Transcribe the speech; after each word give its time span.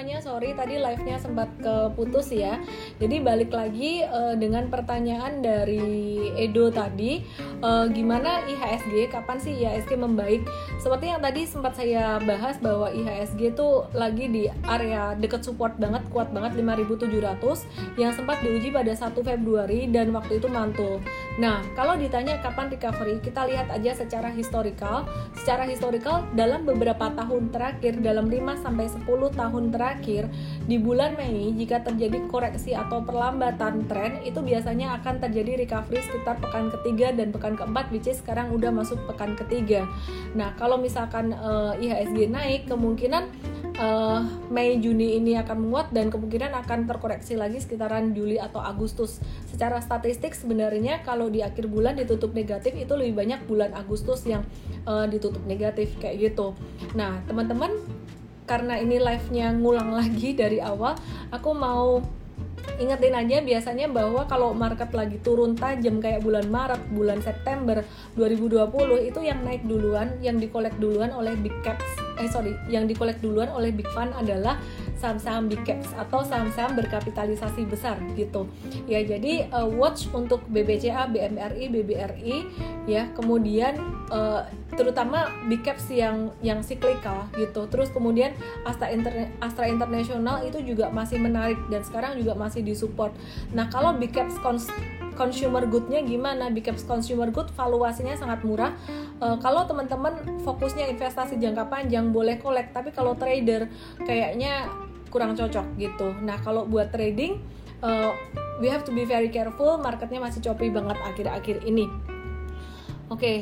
semuanya, 0.00 0.24
sorry 0.24 0.56
tadi 0.56 0.80
live-nya 0.80 1.20
sempat 1.20 1.52
keputus 1.60 2.32
ya. 2.32 2.56
Jadi 2.96 3.20
balik 3.20 3.52
lagi 3.52 4.00
uh, 4.00 4.32
dengan 4.32 4.72
pertanyaan 4.72 5.44
dari 5.44 6.32
Edo 6.40 6.72
tadi, 6.72 7.20
uh, 7.62 7.86
gimana 7.88 8.44
IHSG? 8.48 9.12
Kapan 9.12 9.36
sih 9.40 9.52
IHSG 9.64 9.96
membaik? 9.96 10.44
Seperti 10.80 11.12
yang 11.12 11.20
tadi 11.22 11.44
sempat 11.44 11.76
saya 11.76 12.18
bahas 12.20 12.56
bahwa 12.58 12.88
IHSG 12.92 13.56
itu 13.56 13.68
lagi 13.92 14.26
di 14.28 14.42
area 14.68 15.16
dekat 15.16 15.44
support 15.44 15.76
banget, 15.76 16.04
kuat 16.12 16.32
banget 16.32 16.56
5.700 16.58 18.00
yang 18.00 18.12
sempat 18.12 18.40
diuji 18.40 18.72
pada 18.72 18.92
1 18.92 19.12
Februari 19.14 19.88
dan 19.88 20.12
waktu 20.16 20.40
itu 20.40 20.48
mantul. 20.48 20.98
Nah, 21.36 21.62
kalau 21.76 21.96
ditanya 21.96 22.40
kapan 22.40 22.72
recovery, 22.72 23.20
kita 23.20 23.46
lihat 23.48 23.68
aja 23.72 23.96
secara 23.96 24.32
historical. 24.32 25.04
Secara 25.36 25.64
historical 25.68 26.24
dalam 26.36 26.64
beberapa 26.64 27.12
tahun 27.12 27.52
terakhir, 27.52 28.00
dalam 28.00 28.28
5 28.28 28.64
sampai 28.64 28.86
10 28.88 29.06
tahun 29.36 29.64
terakhir 29.72 30.28
di 30.66 30.76
bulan 30.80 31.16
Mei 31.16 31.52
jika 31.56 31.82
terjadi 31.84 32.24
koreksi 32.28 32.72
atau 32.76 33.02
perlambatan 33.04 33.84
tren 33.88 34.20
itu 34.24 34.40
biasanya 34.40 35.00
akan 35.00 35.20
terjadi 35.20 35.64
recovery 35.66 36.00
sekitar 36.04 36.38
pekan 36.38 36.70
ketiga 36.72 37.12
dan 37.12 37.32
pekan 37.34 37.49
keempat 37.54 37.90
which 37.94 38.10
is 38.10 38.18
sekarang 38.20 38.50
udah 38.52 38.70
masuk 38.74 38.98
pekan 39.08 39.38
ketiga. 39.38 39.86
Nah, 40.34 40.54
kalau 40.58 40.76
misalkan 40.76 41.32
uh, 41.34 41.74
IHSG 41.78 42.30
naik 42.30 42.68
kemungkinan 42.68 43.30
uh, 43.80 44.20
Mei 44.52 44.76
Juni 44.78 45.16
ini 45.16 45.38
akan 45.40 45.68
menguat 45.68 45.94
dan 45.94 46.12
kemungkinan 46.12 46.52
akan 46.66 46.84
terkoreksi 46.84 47.34
lagi 47.38 47.62
sekitaran 47.62 48.12
Juli 48.12 48.36
atau 48.36 48.60
Agustus. 48.60 49.18
Secara 49.48 49.80
statistik 49.80 50.36
sebenarnya 50.36 51.00
kalau 51.02 51.32
di 51.32 51.40
akhir 51.40 51.66
bulan 51.66 51.96
ditutup 51.96 52.36
negatif 52.36 52.76
itu 52.76 52.92
lebih 52.94 53.16
banyak 53.16 53.40
bulan 53.48 53.72
Agustus 53.72 54.26
yang 54.28 54.44
uh, 54.84 55.08
ditutup 55.08 55.40
negatif 55.48 55.96
kayak 55.98 56.30
gitu. 56.30 56.52
Nah, 56.92 57.22
teman-teman 57.24 57.72
karena 58.50 58.82
ini 58.82 58.98
live-nya 58.98 59.54
ngulang 59.54 59.94
lagi 59.94 60.34
dari 60.34 60.58
awal, 60.58 60.98
aku 61.30 61.50
mau 61.54 62.02
ingetin 62.80 63.14
aja 63.16 63.36
biasanya 63.44 63.86
bahwa 63.92 64.24
kalau 64.26 64.56
market 64.56 64.90
lagi 64.96 65.20
turun 65.20 65.56
tajam 65.56 66.00
kayak 66.00 66.24
bulan 66.24 66.48
Maret, 66.48 66.82
bulan 66.92 67.20
September 67.20 67.84
2020 68.16 69.08
itu 69.10 69.20
yang 69.20 69.40
naik 69.44 69.62
duluan, 69.68 70.16
yang 70.24 70.40
dikolek 70.40 70.74
duluan 70.80 71.12
oleh 71.12 71.36
big 71.38 71.54
caps. 71.60 71.84
Eh 72.20 72.28
sorry, 72.28 72.56
yang 72.72 72.88
dikolek 72.88 73.20
duluan 73.20 73.48
oleh 73.52 73.72
big 73.72 73.88
fund 73.92 74.12
adalah 74.16 74.60
saham-saham 75.00 75.48
big 75.48 75.64
caps 75.64 75.88
atau 75.96 76.20
saham-saham 76.20 76.76
berkapitalisasi 76.76 77.64
besar 77.64 77.96
gitu. 78.12 78.44
Ya, 78.84 79.00
jadi 79.00 79.48
uh, 79.48 79.64
watch 79.64 80.12
untuk 80.12 80.44
BBCA, 80.52 81.08
BMRI, 81.08 81.72
BBRI 81.72 82.36
ya. 82.84 83.08
Kemudian 83.16 83.80
uh, 84.12 84.44
terutama 84.76 85.32
big 85.48 85.64
caps 85.64 85.88
yang 85.88 86.28
yang 86.44 86.60
cyclical 86.60 87.24
gitu. 87.40 87.64
Terus 87.72 87.88
kemudian 87.88 88.36
Astra 88.68 88.92
Inter 88.92 89.32
Astra 89.40 89.64
International 89.64 90.44
itu 90.44 90.60
juga 90.60 90.92
masih 90.92 91.16
menarik 91.16 91.56
dan 91.72 91.80
sekarang 91.80 92.20
juga 92.20 92.36
masih 92.36 92.60
disupport. 92.60 93.16
Nah, 93.56 93.72
kalau 93.72 93.96
big 93.96 94.12
caps 94.12 94.36
consumer 95.20 95.68
goodnya 95.68 96.00
gimana 96.00 96.48
big 96.48 96.64
caps 96.64 96.88
consumer 96.88 97.28
good 97.28 97.52
valuasinya 97.52 98.16
sangat 98.16 98.40
murah 98.40 98.72
uh, 99.20 99.36
kalau 99.36 99.68
teman-teman 99.68 100.16
fokusnya 100.40 100.88
investasi 100.96 101.36
jangka 101.36 101.68
panjang 101.68 102.08
boleh 102.08 102.40
kolek 102.40 102.72
tapi 102.72 102.88
kalau 102.88 103.12
trader 103.12 103.68
kayaknya 104.08 104.64
kurang 105.10 105.34
cocok 105.34 105.76
gitu. 105.76 106.14
Nah 106.22 106.38
kalau 106.40 106.64
buat 106.64 106.94
trading 106.94 107.42
uh, 107.82 108.14
we 108.62 108.70
have 108.70 108.86
to 108.86 108.94
be 108.94 109.04
very 109.04 109.28
careful 109.28 109.76
marketnya 109.76 110.22
masih 110.22 110.40
choppy 110.40 110.70
banget 110.70 110.96
akhir-akhir 111.02 111.66
ini. 111.66 111.90
Oke 113.10 113.18
okay, 113.18 113.38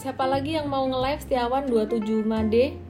siapa 0.00 0.24
lagi 0.24 0.56
yang 0.56 0.66
mau 0.66 0.88
nge-live? 0.88 1.20
Setiawan 1.20 1.68
27 1.68 2.24
Made 2.24 2.89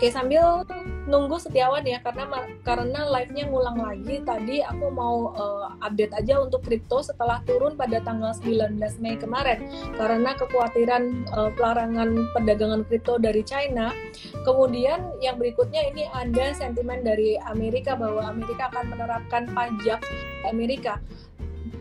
Oke 0.00 0.08
sambil 0.08 0.64
nunggu 1.04 1.36
Setiawan 1.36 1.84
ya 1.84 2.00
karena 2.00 2.24
karena 2.64 3.04
live-nya 3.04 3.52
ngulang 3.52 3.84
lagi 3.84 4.24
tadi 4.24 4.64
aku 4.64 4.88
mau 4.88 5.28
uh, 5.36 5.76
update 5.84 6.16
aja 6.16 6.40
untuk 6.40 6.64
kripto 6.64 7.04
setelah 7.04 7.44
turun 7.44 7.76
pada 7.76 8.00
tanggal 8.00 8.32
19 8.32 8.80
Mei 8.96 9.20
kemarin 9.20 9.60
karena 10.00 10.32
kekhawatiran 10.40 11.28
uh, 11.36 11.52
pelarangan 11.52 12.16
perdagangan 12.32 12.80
kripto 12.88 13.20
dari 13.20 13.44
China. 13.44 13.92
Kemudian 14.40 15.20
yang 15.20 15.36
berikutnya 15.36 15.92
ini 15.92 16.08
ada 16.16 16.56
sentimen 16.56 17.04
dari 17.04 17.36
Amerika 17.44 17.92
bahwa 17.92 18.24
Amerika 18.24 18.72
akan 18.72 18.96
menerapkan 18.96 19.52
pajak 19.52 20.00
Amerika 20.48 20.96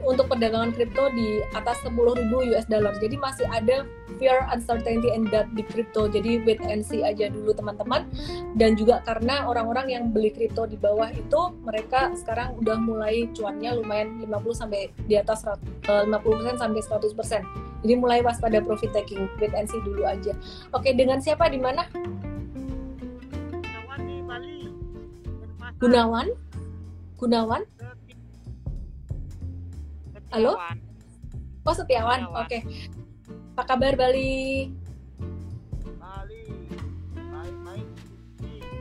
untuk 0.04 0.32
perdagangan 0.32 0.72
kripto 0.72 1.12
di 1.12 1.44
atas 1.52 1.82
10.000 1.84 2.32
US 2.32 2.66
dollar. 2.68 2.96
Jadi 3.00 3.16
masih 3.20 3.48
ada 3.52 3.84
fear, 4.20 4.44
uncertainty, 4.52 5.10
and 5.12 5.32
doubt 5.32 5.48
di 5.56 5.64
kripto. 5.64 6.12
Jadi 6.12 6.44
wait 6.44 6.60
and 6.68 6.84
see 6.84 7.02
aja 7.02 7.32
dulu 7.32 7.56
teman-teman. 7.56 8.06
Dan 8.60 8.76
juga 8.76 9.00
karena 9.08 9.48
orang-orang 9.48 9.88
yang 9.90 10.04
beli 10.12 10.30
kripto 10.30 10.68
di 10.68 10.76
bawah 10.76 11.08
itu 11.12 11.42
mereka 11.64 12.12
sekarang 12.16 12.60
udah 12.60 12.78
mulai 12.78 13.32
cuannya 13.32 13.80
lumayan 13.80 14.20
50 14.28 14.60
sampai 14.60 14.92
di 15.08 15.16
atas 15.16 15.48
50% 15.88 15.88
eh, 15.88 16.56
sampai 16.60 16.82
100%. 16.84 17.70
Jadi 17.80 17.94
mulai 17.96 18.20
waspada 18.20 18.60
profit 18.60 18.92
taking, 18.92 19.32
wait 19.40 19.56
and 19.56 19.72
see 19.72 19.80
dulu 19.88 20.04
aja. 20.04 20.36
Oke, 20.76 20.92
dengan 20.92 21.24
siapa 21.24 21.48
di 21.48 21.56
mana? 21.56 21.88
Gunawan 23.56 24.00
di 24.04 24.18
Bali. 24.28 24.68
Gunawan? 25.80 26.28
Gunawan? 27.16 27.64
Halo? 30.30 30.62
Oh 31.66 31.74
Setiawan, 31.74 32.30
oke. 32.30 32.46
Okay. 32.46 32.62
Apa 33.58 33.74
kabar 33.74 33.98
Bali? 33.98 34.70
Bali, 35.98 36.46
baik 37.18 37.56
baik. 37.66 37.88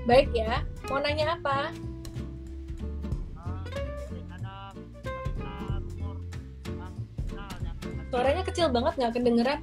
Baik 0.04 0.28
ya. 0.36 0.60
Mau 0.92 1.00
nanya 1.00 1.40
apa? 1.40 1.72
Suaranya 8.12 8.44
kecil 8.44 8.68
banget 8.68 8.92
nggak 9.00 9.14
kedengeran? 9.16 9.60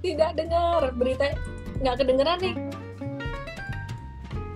Tidak 0.00 0.30
dengar 0.32 0.80
berita 0.96 1.36
nggak 1.84 1.96
kedengeran 2.00 2.40
nih. 2.40 2.56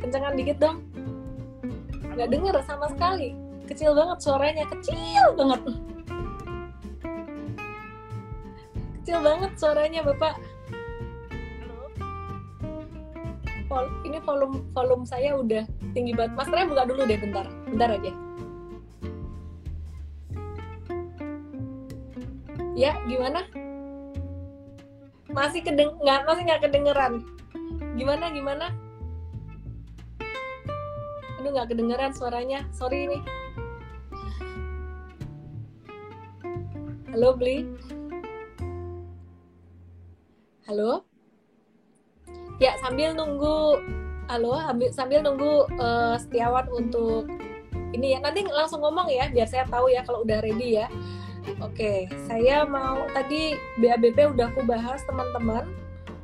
Kencengan 0.01 0.41
dikit 0.41 0.57
dong. 0.57 0.92
Nggak 2.13 2.29
dengar 2.29 2.57
sama 2.69 2.87
sekali. 2.93 3.33
Kecil 3.65 3.97
banget 3.97 4.19
suaranya, 4.21 4.65
kecil 4.69 5.27
banget. 5.39 5.61
kecil 9.03 9.19
banget 9.19 9.53
suaranya 9.59 10.01
bapak. 10.07 10.39
Vol 13.67 13.87
ini 14.07 14.23
volume 14.23 14.63
volume 14.71 15.05
saya 15.09 15.35
udah 15.35 15.65
tinggi 15.97 16.15
banget. 16.15 16.33
Mas 16.39 16.49
Rem 16.53 16.71
buka 16.71 16.87
dulu 16.87 17.03
deh 17.09 17.19
bentar. 17.19 17.49
Bentar 17.67 17.89
aja. 17.99 18.13
Ya 22.79 22.95
gimana? 23.09 23.43
Masih 25.33 25.65
kedeng 25.65 25.97
nggak 25.99 26.29
masih 26.29 26.43
nggak 26.45 26.63
kedengeran. 26.69 27.25
Gimana 27.97 28.31
gimana 28.31 28.67
aduh 31.43 31.59
nggak 31.59 31.75
kedengeran 31.75 32.15
suaranya 32.15 32.63
sorry 32.71 33.11
nih 33.11 33.23
halo 37.11 37.35
beli 37.35 37.67
Halo? 40.63 41.03
Ya, 42.63 42.79
sambil 42.79 43.19
nunggu 43.19 43.83
halo, 44.31 44.55
sambil 44.95 45.21
nunggu 45.21 45.67
uh, 45.75 46.15
Setiawan 46.15 46.71
untuk 46.71 47.27
ini 47.91 48.15
ya. 48.15 48.23
Nanti 48.23 48.47
langsung 48.47 48.79
ngomong 48.79 49.11
ya 49.11 49.27
biar 49.27 49.51
saya 49.51 49.67
tahu 49.67 49.91
ya 49.91 50.07
kalau 50.07 50.23
udah 50.23 50.39
ready 50.39 50.79
ya. 50.79 50.87
Oke, 51.59 52.07
saya 52.31 52.63
mau 52.63 53.05
tadi 53.11 53.59
BABP 53.83 54.39
udah 54.39 54.55
aku 54.55 54.63
bahas 54.63 55.03
teman-teman. 55.03 55.67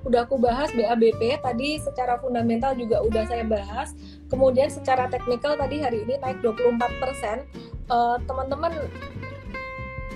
Udah 0.09 0.25
aku 0.25 0.41
bahas 0.41 0.73
BABP 0.73 1.45
tadi 1.45 1.77
secara 1.77 2.17
fundamental 2.17 2.73
juga 2.73 3.05
udah 3.05 3.29
saya 3.29 3.45
bahas. 3.45 3.93
Kemudian 4.33 4.73
secara 4.73 5.05
teknikal 5.13 5.61
tadi 5.61 5.85
hari 5.85 6.09
ini 6.09 6.17
naik 6.17 6.41
24%. 6.41 7.45
Uh, 7.93 8.17
teman-teman 8.25 8.73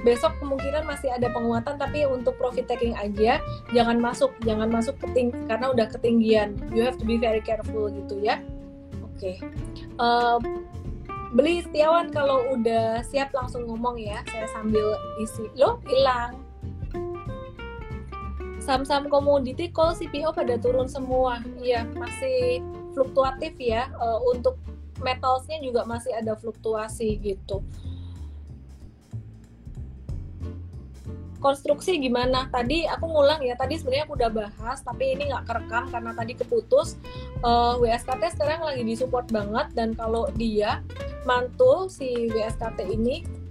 besok 0.02 0.34
kemungkinan 0.42 0.82
masih 0.82 1.14
ada 1.14 1.30
penguatan 1.30 1.78
tapi 1.78 2.02
untuk 2.04 2.34
profit 2.34 2.66
taking 2.66 2.92
aja 2.98 3.38
jangan 3.70 4.02
masuk 4.02 4.34
jangan 4.42 4.66
masuk 4.66 4.98
keting 4.98 5.30
karena 5.46 5.70
udah 5.70 5.86
ketinggian 5.86 6.58
you 6.74 6.82
have 6.82 6.98
to 6.98 7.06
be 7.06 7.16
very 7.16 7.38
careful 7.38 7.86
gitu 7.86 8.18
ya 8.18 8.42
oke 8.98 9.14
okay. 9.14 9.38
uh, 10.02 10.42
beli 11.32 11.62
Setiawan 11.62 12.10
kalau 12.10 12.50
udah 12.52 13.00
siap 13.06 13.30
langsung 13.30 13.64
ngomong 13.70 13.96
ya 13.96 14.20
saya 14.26 14.50
sambil 14.50 14.98
isi 15.22 15.46
lo 15.54 15.78
hilang 15.86 16.34
saham-saham 18.62 19.10
komoditi 19.10 19.74
call 19.74 19.98
CPO 19.98 20.30
pada 20.30 20.54
turun 20.56 20.86
semua. 20.86 21.42
Iya 21.58 21.82
masih 21.98 22.62
fluktuatif 22.94 23.58
ya. 23.58 23.90
Uh, 23.98 24.22
untuk 24.30 24.56
metalsnya 25.02 25.58
juga 25.58 25.82
masih 25.82 26.14
ada 26.14 26.38
fluktuasi 26.38 27.18
gitu. 27.18 27.60
Konstruksi 31.42 31.98
gimana? 31.98 32.46
Tadi 32.54 32.86
aku 32.86 33.02
ngulang 33.10 33.42
ya 33.42 33.58
tadi 33.58 33.74
sebenarnya 33.74 34.06
aku 34.06 34.14
udah 34.14 34.30
bahas 34.30 34.78
tapi 34.86 35.18
ini 35.18 35.26
nggak 35.34 35.42
kerekam 35.42 35.90
karena 35.90 36.14
tadi 36.14 36.32
keputus. 36.38 36.94
Uh, 37.42 37.82
eh, 37.82 37.98
WSKT 37.98 38.38
sekarang 38.38 38.62
lagi 38.62 38.86
disupport 38.86 39.26
banget 39.26 39.74
dan 39.74 39.90
kalau 39.98 40.30
dia 40.38 40.86
mantul 41.26 41.90
si 41.90 42.30
WSKT 42.30 42.86
ini 42.86 43.41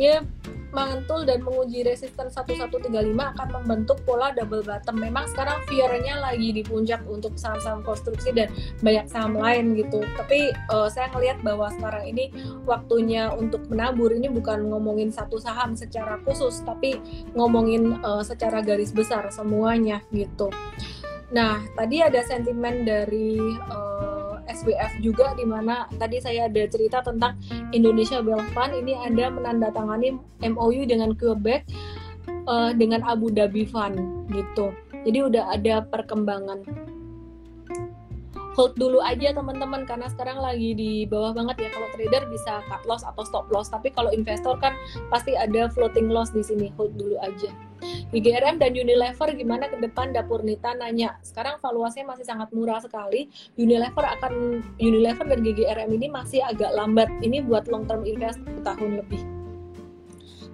dia 0.00 0.24
mantul 0.70 1.26
dan 1.26 1.42
menguji 1.42 1.82
resisten 1.82 2.30
1135 2.30 2.88
akan 3.18 3.48
membentuk 3.60 3.98
pola 4.06 4.30
double 4.32 4.62
bottom. 4.62 4.96
Memang 5.02 5.26
sekarang 5.28 5.60
fear-nya 5.66 6.22
lagi 6.22 6.54
di 6.54 6.62
puncak 6.62 7.02
untuk 7.10 7.34
saham-saham 7.34 7.82
konstruksi 7.82 8.30
dan 8.30 8.48
banyak 8.80 9.06
saham 9.10 9.34
lain 9.36 9.74
gitu. 9.74 10.00
Tapi 10.16 10.54
uh, 10.70 10.86
saya 10.86 11.10
ngelihat 11.12 11.42
bahwa 11.42 11.68
sekarang 11.74 12.14
ini 12.14 12.30
waktunya 12.64 13.28
untuk 13.34 13.66
menabur 13.66 14.14
ini 14.14 14.30
bukan 14.30 14.70
ngomongin 14.70 15.10
satu 15.10 15.36
saham 15.42 15.74
secara 15.74 16.22
khusus, 16.22 16.62
tapi 16.62 17.02
ngomongin 17.34 17.98
uh, 18.06 18.22
secara 18.22 18.62
garis 18.62 18.94
besar 18.94 19.26
semuanya 19.34 20.00
gitu. 20.14 20.54
Nah, 21.30 21.62
tadi 21.78 22.02
ada 22.02 22.26
sentimen 22.26 22.82
dari 22.82 23.38
uh, 23.70 24.09
SWF 24.50 24.92
juga 25.00 25.32
di 25.38 25.46
mana 25.46 25.86
tadi 25.96 26.18
saya 26.18 26.50
ada 26.50 26.62
cerita 26.66 27.00
tentang 27.00 27.38
Indonesia 27.70 28.18
Fund 28.22 28.72
ini 28.74 28.98
ada 28.98 29.30
menandatangani 29.30 30.18
MOU 30.50 30.82
dengan 30.84 31.14
Quebec 31.14 31.64
uh, 32.50 32.74
dengan 32.74 33.00
Abu 33.06 33.30
Dhabi 33.30 33.66
Fund 33.66 34.28
gitu. 34.34 34.74
Jadi 35.06 35.18
udah 35.24 35.54
ada 35.54 35.86
perkembangan. 35.88 36.66
Hold 38.58 38.76
dulu 38.76 38.98
aja 39.00 39.30
teman-teman 39.30 39.86
karena 39.86 40.10
sekarang 40.10 40.42
lagi 40.42 40.74
di 40.74 41.06
bawah 41.06 41.32
banget 41.32 41.64
ya 41.64 41.68
kalau 41.70 41.88
trader 41.94 42.26
bisa 42.28 42.60
cut 42.66 42.82
loss 42.84 43.06
atau 43.06 43.22
stop 43.22 43.46
loss 43.48 43.70
tapi 43.70 43.94
kalau 43.94 44.10
investor 44.10 44.58
kan 44.58 44.74
pasti 45.08 45.38
ada 45.38 45.70
floating 45.70 46.10
loss 46.10 46.34
di 46.34 46.42
sini 46.42 46.68
hold 46.74 46.92
dulu 46.98 47.16
aja. 47.22 47.48
IGRM 48.10 48.58
dan 48.58 48.74
Unilever 48.74 49.30
gimana 49.38 49.70
ke 49.70 49.78
depan 49.78 50.10
dapur 50.10 50.42
Nita? 50.42 50.74
Nanya. 50.74 51.14
Sekarang 51.22 51.62
valuasinya 51.62 52.14
masih 52.14 52.26
sangat 52.26 52.50
murah 52.50 52.82
sekali. 52.82 53.30
Unilever 53.54 54.02
akan 54.02 54.66
Unilever 54.82 55.30
dan 55.30 55.46
GGRM 55.46 55.94
ini 55.94 56.10
masih 56.10 56.42
agak 56.42 56.74
lambat. 56.74 57.06
Ini 57.22 57.46
buat 57.46 57.70
long 57.70 57.86
term 57.86 58.02
invest 58.02 58.42
tahun 58.66 58.98
lebih. 58.98 59.22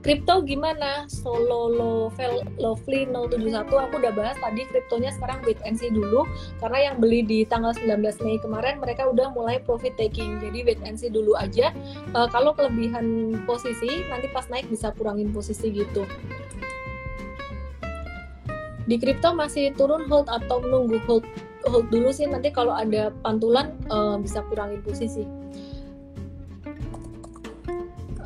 Kripto 0.05 0.45
gimana? 0.45 1.09
Solo 1.09 1.67
Lovel 1.73 2.45
Lovely 2.61 3.11
071 3.11 3.67
aku 3.67 3.95
udah 3.99 4.13
bahas 4.15 4.39
tadi 4.39 4.63
kriptonya 4.71 5.11
sekarang 5.17 5.41
wait 5.49 5.59
and 5.65 5.81
see 5.81 5.89
dulu. 5.89 6.29
Karena 6.61 6.93
yang 6.93 7.01
beli 7.01 7.25
di 7.25 7.43
tanggal 7.49 7.73
19 7.73 8.05
Mei 8.23 8.37
kemarin 8.39 8.79
mereka 8.79 9.09
udah 9.09 9.33
mulai 9.33 9.59
profit 9.65 9.97
taking. 9.97 10.39
Jadi 10.45 10.63
wait 10.63 10.79
and 10.85 11.01
see 11.01 11.09
dulu 11.09 11.35
aja. 11.41 11.73
Uh, 12.13 12.29
kalau 12.29 12.53
kelebihan 12.53 13.35
posisi 13.49 14.05
nanti 14.13 14.29
pas 14.31 14.45
naik 14.53 14.69
bisa 14.69 14.93
kurangin 14.93 15.33
posisi 15.33 15.73
gitu 15.73 16.05
di 18.87 18.97
kripto 19.03 19.35
masih 19.35 19.75
turun 19.75 20.07
hold 20.07 20.31
atau 20.31 20.63
menunggu 20.63 21.03
hold 21.05 21.27
hold 21.67 21.87
dulu 21.91 22.15
sih. 22.15 22.31
Nanti 22.31 22.55
kalau 22.55 22.73
ada 22.73 23.11
pantulan 23.27 23.75
uh, 23.91 24.15
bisa 24.19 24.47
kurangin 24.47 24.81
posisi. 24.87 25.27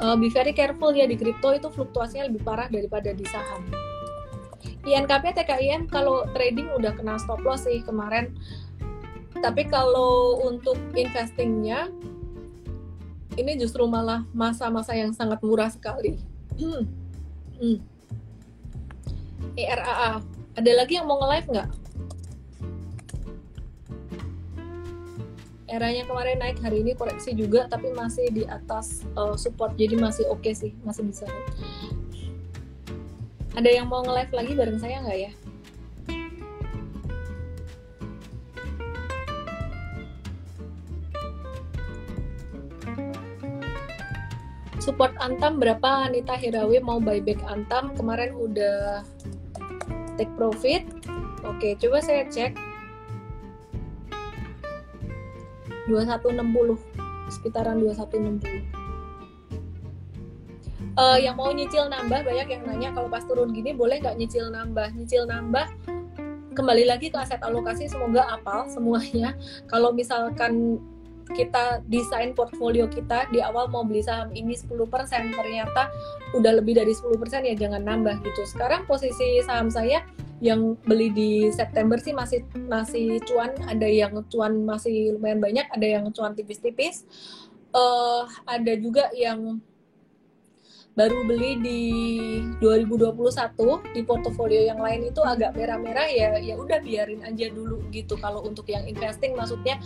Uh, 0.01 0.17
be 0.17 0.33
very 0.33 0.57
careful 0.57 0.93
ya 0.97 1.05
di 1.05 1.17
kripto 1.17 1.53
itu 1.53 1.69
fluktuasinya 1.69 2.29
lebih 2.33 2.41
parah 2.41 2.69
daripada 2.73 3.13
di 3.13 3.25
saham. 3.29 3.65
INKP 4.81 5.37
TKIM 5.37 5.93
kalau 5.93 6.25
trading 6.33 6.73
udah 6.73 6.97
kena 6.97 7.21
stop 7.21 7.45
loss 7.45 7.69
sih 7.69 7.85
kemarin. 7.85 8.33
Tapi 9.41 9.69
kalau 9.69 10.41
untuk 10.45 10.77
investingnya 10.97 11.89
ini 13.37 13.57
justru 13.57 13.85
malah 13.89 14.25
masa-masa 14.37 14.93
yang 14.97 15.13
sangat 15.17 15.41
murah 15.41 15.73
sekali. 15.73 16.17
Hmm. 16.61 16.85
Hmm. 17.57 17.81
ERAA 19.57 20.21
ada 20.61 20.77
lagi 20.77 21.01
yang 21.01 21.09
mau 21.09 21.17
nge-live 21.25 21.49
nggak? 21.57 21.71
Eranya 25.73 26.05
kemarin 26.05 26.37
naik, 26.37 26.61
hari 26.61 26.85
ini 26.85 26.93
koreksi 26.93 27.33
juga, 27.33 27.65
tapi 27.65 27.89
masih 27.97 28.29
di 28.29 28.45
atas 28.45 29.09
uh, 29.17 29.41
support, 29.41 29.73
jadi 29.81 29.97
masih 29.97 30.29
oke 30.29 30.45
okay 30.45 30.53
sih, 30.53 30.73
masih 30.85 31.09
bisa. 31.09 31.25
Ada 33.57 33.73
yang 33.73 33.89
mau 33.89 34.05
nge-live 34.05 34.37
lagi 34.37 34.53
bareng 34.53 34.77
saya 34.77 35.01
nggak 35.01 35.21
ya? 35.21 35.33
support 44.81 45.13
Antam 45.21 45.61
berapa 45.61 46.09
Anita 46.09 46.35
Hirawi 46.35 46.81
mau 46.81 46.99
buyback 46.99 47.39
Antam 47.47 47.93
kemarin 47.95 48.33
udah 48.33 49.05
take 50.21 50.33
profit. 50.37 50.85
Oke 51.49 51.81
coba 51.81 52.05
saya 52.05 52.29
cek. 52.29 52.53
2160 55.89 56.77
sekitaran 57.33 57.81
2160 57.83 58.81
uh, 60.95 61.19
yang 61.19 61.35
mau 61.35 61.51
nyicil 61.51 61.87
nambah 61.91 62.23
banyak 62.23 62.47
yang 62.47 62.63
nanya 62.67 62.89
kalau 62.95 63.09
pas 63.11 63.25
turun 63.27 63.51
gini 63.51 63.75
boleh 63.75 63.99
nggak 63.99 64.21
nyicil 64.21 64.53
nambah? 64.53 64.93
Nyicil 64.95 65.27
nambah 65.27 65.67
kembali 66.55 66.85
lagi 66.85 67.09
ke 67.09 67.19
aset 67.19 67.41
alokasi 67.41 67.89
semoga 67.89 68.27
apal 68.29 68.69
semuanya. 68.69 69.35
Kalau 69.71 69.91
misalkan 69.95 70.79
kita 71.33 71.81
desain 71.87 72.35
portfolio 72.35 72.91
kita 72.91 73.31
di 73.31 73.39
awal 73.41 73.71
mau 73.71 73.87
beli 73.87 74.03
saham 74.03 74.31
ini 74.35 74.55
10% 74.59 74.77
ternyata 75.35 75.91
udah 76.35 76.53
lebih 76.59 76.79
dari 76.79 76.93
10% 76.93 77.17
ya 77.47 77.55
jangan 77.55 77.83
nambah 77.83 78.23
gitu. 78.23 78.43
Sekarang 78.47 78.85
posisi 78.87 79.43
saham 79.47 79.71
saya 79.71 80.03
yang 80.41 80.75
beli 80.89 81.13
di 81.13 81.31
September 81.53 82.01
sih 82.01 82.17
masih 82.17 82.43
masih 82.67 83.21
cuan, 83.29 83.53
ada 83.69 83.85
yang 83.85 84.25
cuan 84.33 84.65
masih 84.65 85.15
lumayan 85.17 85.39
banyak, 85.39 85.67
ada 85.69 85.87
yang 85.87 86.09
cuan 86.11 86.33
tipis-tipis. 86.33 87.05
Uh, 87.71 88.27
ada 88.51 88.75
juga 88.75 89.15
yang 89.15 89.63
baru 91.01 91.25
beli 91.25 91.57
di 91.65 91.81
2021 92.61 93.97
di 93.97 94.05
portofolio 94.05 94.69
yang 94.69 94.85
lain 94.85 95.09
itu 95.09 95.25
agak 95.25 95.57
merah-merah 95.57 96.05
ya 96.13 96.37
ya 96.37 96.61
udah 96.61 96.77
biarin 96.85 97.25
aja 97.25 97.49
dulu 97.49 97.81
gitu 97.89 98.21
kalau 98.21 98.45
untuk 98.45 98.69
yang 98.69 98.85
investing 98.85 99.33
maksudnya 99.33 99.81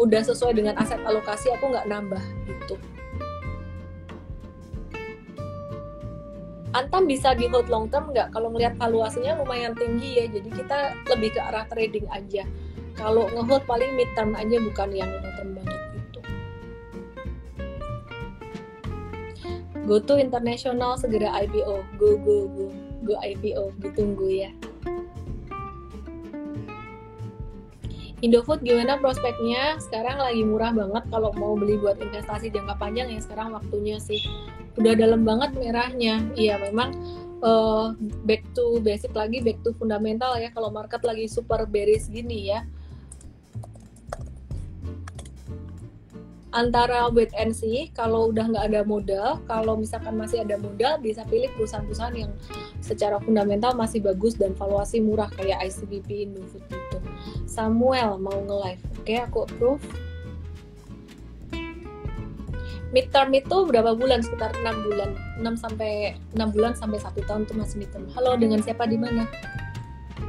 udah 0.00 0.24
sesuai 0.24 0.56
dengan 0.56 0.80
aset 0.80 0.96
alokasi 1.04 1.52
aku 1.52 1.76
nggak 1.76 1.84
nambah 1.92 2.24
gitu 2.48 2.80
Antam 6.72 7.08
bisa 7.08 7.32
di 7.32 7.48
hold 7.48 7.72
long 7.72 7.88
term 7.88 8.12
nggak? 8.12 8.36
Kalau 8.36 8.52
ngelihat 8.52 8.76
valuasinya 8.76 9.40
lumayan 9.40 9.72
tinggi 9.72 10.20
ya, 10.20 10.28
jadi 10.28 10.44
kita 10.60 10.76
lebih 11.08 11.32
ke 11.32 11.40
arah 11.40 11.64
trading 11.72 12.04
aja. 12.12 12.44
Kalau 13.00 13.32
ngehold 13.32 13.64
paling 13.64 13.96
mid 13.96 14.12
term 14.12 14.36
aja, 14.36 14.60
bukan 14.60 14.92
yang 14.92 15.08
long 15.08 15.32
term 15.40 15.55
Go 19.86 20.02
to 20.02 20.18
international 20.18 20.98
segera 20.98 21.30
IPO, 21.46 21.78
go 21.94 22.18
go 22.18 22.50
go 22.50 22.66
go 23.06 23.14
IPO, 23.22 23.70
ditunggu 23.78 24.26
ya. 24.26 24.50
Indofood 28.24 28.66
gimana 28.66 28.98
prospeknya? 28.98 29.78
Sekarang 29.78 30.18
lagi 30.18 30.42
murah 30.42 30.74
banget 30.74 31.06
kalau 31.12 31.30
mau 31.38 31.54
beli 31.54 31.78
buat 31.78 32.02
investasi 32.02 32.50
jangka 32.50 32.74
panjang 32.82 33.14
ya 33.14 33.22
sekarang 33.22 33.54
waktunya 33.54 34.02
sih. 34.02 34.26
Udah 34.74 34.98
dalam 34.98 35.22
banget 35.22 35.54
merahnya. 35.54 36.24
Iya 36.34 36.58
memang 36.66 36.96
uh, 37.46 37.94
back 38.26 38.42
to 38.56 38.82
basic 38.82 39.14
lagi, 39.14 39.44
back 39.44 39.62
to 39.62 39.76
fundamental 39.76 40.34
ya 40.34 40.50
kalau 40.50 40.72
market 40.72 41.04
lagi 41.06 41.30
super 41.30 41.68
bearish 41.68 42.10
gini 42.10 42.50
ya. 42.50 42.66
Antara 46.56 47.12
wait 47.12 47.28
and 47.36 47.52
see 47.52 47.92
kalau 47.92 48.32
udah 48.32 48.48
nggak 48.48 48.64
ada 48.72 48.80
modal 48.80 49.36
kalau 49.44 49.76
misalkan 49.76 50.16
masih 50.16 50.40
ada 50.40 50.56
modal 50.56 50.96
bisa 51.04 51.20
pilih 51.28 51.52
perusahaan-perusahaan 51.52 52.16
yang 52.16 52.32
secara 52.80 53.20
fundamental 53.20 53.76
masih 53.76 54.00
bagus 54.00 54.40
dan 54.40 54.56
valuasi 54.56 55.04
murah 55.04 55.28
kayak 55.36 55.68
ICBP 55.68 56.32
Indofood 56.32 56.64
gitu. 56.64 56.98
Samuel 57.44 58.16
mau 58.16 58.40
nge-live 58.40 58.82
oke? 58.96 59.04
Okay, 59.04 59.20
aku 59.20 59.44
approve. 59.44 59.84
Midterm 62.96 63.28
itu 63.36 63.56
berapa 63.68 63.92
bulan? 63.92 64.24
Sekitar 64.24 64.56
enam 64.64 64.80
bulan. 64.88 65.10
6 65.44 65.60
sampai 65.60 66.16
6 66.32 66.54
bulan 66.56 66.72
sampai 66.72 66.96
satu 66.96 67.20
tahun 67.28 67.44
itu 67.44 67.52
masih 67.52 67.76
midterm. 67.84 68.08
Halo 68.16 68.40
dengan 68.40 68.64
siapa 68.64 68.88
di 68.88 68.96
mana? 68.96 69.28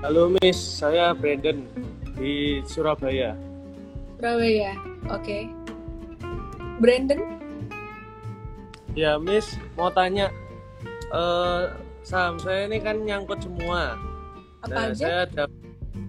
Halo 0.04 0.36
Miss. 0.44 0.60
Saya 0.60 1.16
Brandon 1.16 1.64
di 2.20 2.60
Surabaya. 2.68 3.40
Surabaya 4.20 4.76
oke. 5.08 5.24
okay. 5.24 5.57
Brandon? 6.78 7.20
Ya, 8.98 9.22
Miss, 9.22 9.58
mau 9.78 9.94
tanya, 9.94 10.34
uh, 11.14 11.74
saham 12.02 12.42
saya 12.42 12.66
ini 12.66 12.82
kan 12.82 13.02
nyangkut 13.06 13.42
semua. 13.46 13.98
Apa 14.66 14.74
nah, 14.74 14.86
aja? 14.90 15.06
Saya 15.06 15.18
ada 15.30 15.44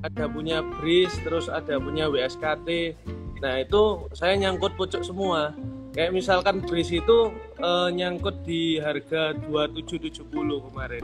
ada 0.05 0.25
punya 0.31 0.63
BRIS, 0.63 1.13
terus 1.27 1.51
ada 1.53 1.77
punya 1.77 2.09
WSKT. 2.09 2.97
Nah 3.43 3.55
itu 3.63 4.09
saya 4.15 4.35
nyangkut 4.39 4.75
pucuk 4.79 5.03
semua. 5.05 5.55
kayak 5.89 6.15
misalkan 6.15 6.63
bris 6.63 6.95
itu 6.95 7.33
uh, 7.59 7.91
nyangkut 7.91 8.47
di 8.47 8.79
harga 8.79 9.35
2770 9.51 10.31
kemarin 10.71 11.03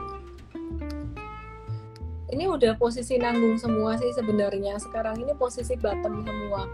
ini 2.33 2.49
udah 2.49 2.78
posisi 2.81 3.21
nanggung 3.21 3.61
semua 3.61 4.00
sih 4.00 4.09
sebenarnya 4.14 4.81
sekarang 4.81 5.21
ini 5.21 5.37
posisi 5.37 5.76
bottom 5.76 6.25
semua 6.25 6.64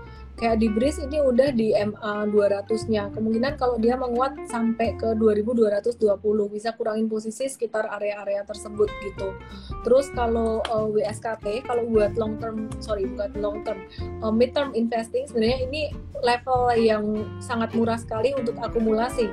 kayak 0.41 0.57
di 0.57 0.73
BRIS 0.73 1.05
ini 1.05 1.21
udah 1.21 1.53
di 1.53 1.77
MA 1.77 2.25
200-nya. 2.33 3.13
Kemungkinan 3.13 3.61
kalau 3.61 3.77
dia 3.77 3.93
menguat 4.01 4.41
sampai 4.49 4.97
ke 4.97 5.13
2220 5.21 6.01
bisa 6.49 6.73
kurangin 6.73 7.13
posisi 7.13 7.45
sekitar 7.45 7.85
area-area 8.01 8.49
tersebut 8.49 8.89
gitu. 9.05 9.37
Terus 9.85 10.09
kalau 10.17 10.65
uh, 10.73 10.89
eh, 10.89 11.05
WSKT 11.05 11.69
kalau 11.69 11.85
buat 11.93 12.17
long 12.17 12.41
term 12.41 12.73
sorry 12.81 13.05
bukan 13.05 13.31
long 13.37 13.61
term 13.69 13.85
uh, 14.25 14.33
mid 14.33 14.57
term 14.57 14.73
investing 14.73 15.29
sebenarnya 15.29 15.69
ini 15.69 15.83
level 16.25 16.73
yang 16.77 17.05
sangat 17.41 17.73
murah 17.77 18.01
sekali 18.01 18.33
untuk 18.37 18.57
akumulasi. 18.61 19.29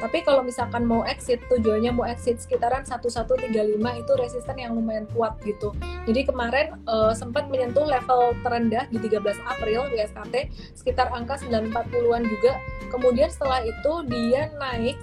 Tapi 0.00 0.24
kalau 0.24 0.40
misalkan 0.40 0.88
mau 0.88 1.04
exit 1.04 1.40
tujuannya 1.52 1.92
mau 1.92 2.08
exit 2.08 2.40
sekitaran 2.40 2.84
1135 2.88 3.52
itu 3.76 4.12
resisten 4.16 4.56
yang 4.56 4.72
lumayan 4.72 5.04
kuat 5.12 5.36
gitu. 5.44 5.59
Jadi 6.08 6.20
kemarin 6.24 6.80
uh, 6.88 7.12
sempat 7.12 7.52
menyentuh 7.52 7.84
level 7.84 8.32
terendah 8.40 8.88
di 8.88 8.98
13 8.98 9.20
April 9.44 9.92
WSKT 9.92 10.34
sekitar 10.72 11.12
angka 11.12 11.36
940-an 11.44 12.24
juga. 12.24 12.56
Kemudian 12.88 13.28
setelah 13.28 13.60
itu 13.62 13.92
dia 14.08 14.48
naik 14.56 14.96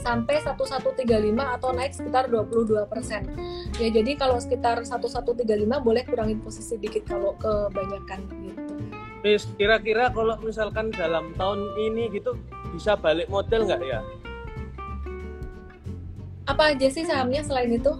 sampai 0.00 0.40
1135 0.40 1.04
atau 1.36 1.70
naik 1.76 1.92
sekitar 1.92 2.28
22 2.32 2.84
persen. 2.88 3.28
Ya 3.76 3.88
jadi 3.92 4.16
kalau 4.16 4.40
sekitar 4.40 4.80
1135 4.84 5.44
boleh 5.80 6.02
kurangin 6.08 6.40
posisi 6.40 6.80
dikit 6.80 7.04
kalau 7.04 7.36
kebanyakan 7.36 8.20
gitu. 8.44 8.74
Mis, 9.20 9.44
kira-kira 9.60 10.08
kalau 10.08 10.40
misalkan 10.40 10.88
dalam 10.96 11.36
tahun 11.36 11.76
ini 11.76 12.08
gitu 12.16 12.40
bisa 12.72 12.96
balik 12.96 13.28
model 13.28 13.68
nggak 13.68 13.82
ya? 13.84 14.00
Apa 16.48 16.72
aja 16.72 16.88
sih 16.88 17.04
sahamnya 17.04 17.44
selain 17.44 17.76
itu? 17.76 17.92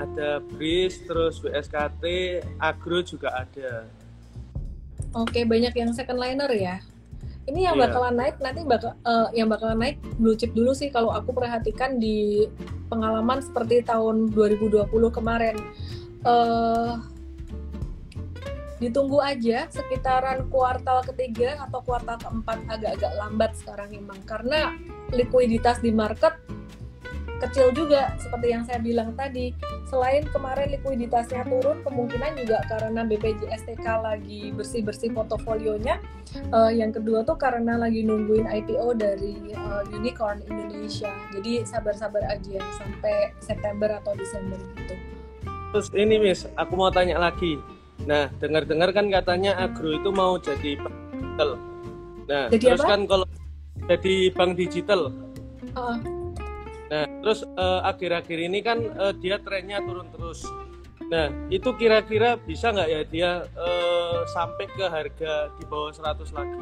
Ada 0.00 0.40
BRIS, 0.40 1.04
terus 1.04 1.44
WSKT, 1.44 2.04
Agro 2.56 3.04
juga 3.04 3.44
ada. 3.44 3.84
Oke, 5.12 5.44
banyak 5.44 5.76
yang 5.76 5.92
second 5.92 6.16
liner 6.16 6.48
ya. 6.56 6.80
Ini 7.44 7.72
yang 7.72 7.76
yeah. 7.76 7.90
bakalan 7.90 8.14
naik 8.14 8.36
nanti 8.38 8.62
bakal 8.62 8.94
uh, 9.02 9.28
yang 9.34 9.50
bakalan 9.50 9.76
naik 9.76 9.96
blue 10.16 10.38
chip 10.38 10.54
dulu 10.54 10.70
sih 10.70 10.88
kalau 10.92 11.10
aku 11.10 11.34
perhatikan 11.34 11.98
di 11.98 12.46
pengalaman 12.86 13.42
seperti 13.42 13.82
tahun 13.82 14.30
2020 14.32 14.86
kemarin. 15.10 15.56
Uh, 16.22 17.00
ditunggu 18.80 19.20
aja 19.20 19.68
sekitaran 19.68 20.48
kuartal 20.48 21.04
ketiga 21.04 21.60
atau 21.68 21.84
kuartal 21.84 22.16
keempat 22.16 22.64
agak-agak 22.64 23.12
lambat 23.20 23.52
sekarang 23.60 23.92
emang 23.92 24.16
karena 24.24 24.72
likuiditas 25.12 25.84
di 25.84 25.92
market 25.92 26.32
kecil 27.40 27.72
juga 27.72 28.12
seperti 28.20 28.52
yang 28.52 28.62
saya 28.68 28.78
bilang 28.78 29.16
tadi. 29.16 29.56
Selain 29.88 30.22
kemarin 30.28 30.70
likuiditasnya 30.76 31.48
turun, 31.48 31.80
kemungkinan 31.82 32.36
juga 32.36 32.60
karena 32.68 33.02
BPJSTK 33.08 33.86
lagi 34.04 34.52
bersih-bersih 34.54 35.10
portofolionya. 35.16 35.98
Uh, 36.54 36.70
yang 36.70 36.94
kedua 36.94 37.24
tuh 37.26 37.34
karena 37.40 37.80
lagi 37.80 38.04
nungguin 38.04 38.46
IPO 38.46 38.94
dari 38.94 39.56
uh, 39.56 39.82
Unicorn 39.90 40.44
Indonesia. 40.46 41.10
Jadi 41.34 41.64
sabar-sabar 41.64 42.22
aja 42.28 42.60
sampai 42.76 43.34
September 43.40 43.88
atau 43.98 44.12
Desember 44.14 44.60
gitu. 44.76 44.94
Terus 45.74 45.88
ini 45.96 46.20
Miss, 46.20 46.46
aku 46.54 46.76
mau 46.76 46.92
tanya 46.92 47.18
lagi. 47.18 47.58
Nah, 48.04 48.30
dengar-dengar 48.38 48.92
kan 48.92 49.10
katanya 49.10 49.56
Agro 49.58 49.92
itu 49.96 50.10
mau 50.12 50.36
jadi 50.38 50.78
digital. 50.78 51.50
Nah, 52.30 52.46
jadi 52.52 52.64
terus 52.74 52.82
apa? 52.84 52.90
kan 52.94 53.00
kalau 53.08 53.26
jadi 53.88 54.14
bank 54.36 54.52
digital. 54.54 55.10
Uh 55.74 56.19
Nah, 56.90 57.06
terus 57.22 57.46
uh, 57.54 57.86
akhir-akhir 57.86 58.38
ini 58.50 58.58
kan 58.66 58.82
uh, 58.98 59.14
dia 59.14 59.38
trennya 59.38 59.78
turun 59.78 60.10
terus. 60.10 60.42
Nah, 61.06 61.30
itu 61.46 61.70
kira-kira 61.78 62.34
bisa 62.34 62.74
nggak 62.74 62.88
ya 62.90 63.00
dia 63.06 63.30
uh, 63.54 64.26
sampai 64.34 64.66
ke 64.66 64.84
harga 64.90 65.54
di 65.54 65.64
bawah 65.70 65.94
100 65.94 66.34
lagi? 66.34 66.58